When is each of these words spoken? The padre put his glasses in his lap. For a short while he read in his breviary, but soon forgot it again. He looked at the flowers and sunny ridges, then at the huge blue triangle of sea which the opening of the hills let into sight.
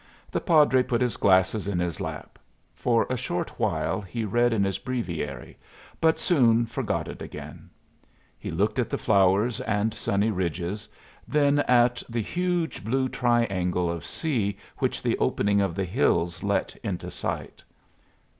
The 0.31 0.41
padre 0.41 0.81
put 0.81 0.99
his 0.99 1.15
glasses 1.15 1.67
in 1.67 1.77
his 1.77 2.01
lap. 2.01 2.39
For 2.73 3.05
a 3.07 3.15
short 3.15 3.51
while 3.59 4.01
he 4.01 4.25
read 4.25 4.51
in 4.51 4.63
his 4.63 4.79
breviary, 4.79 5.59
but 5.99 6.17
soon 6.19 6.65
forgot 6.65 7.07
it 7.07 7.21
again. 7.21 7.69
He 8.39 8.49
looked 8.49 8.79
at 8.79 8.89
the 8.89 8.97
flowers 8.97 9.61
and 9.61 9.93
sunny 9.93 10.31
ridges, 10.31 10.89
then 11.27 11.59
at 11.67 12.01
the 12.09 12.19
huge 12.23 12.83
blue 12.83 13.09
triangle 13.09 13.91
of 13.91 14.03
sea 14.03 14.57
which 14.79 15.03
the 15.03 15.19
opening 15.19 15.61
of 15.61 15.75
the 15.75 15.85
hills 15.85 16.41
let 16.41 16.75
into 16.77 17.11
sight. 17.11 17.63